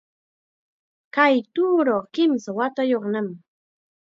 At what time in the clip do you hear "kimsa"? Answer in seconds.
2.15-2.49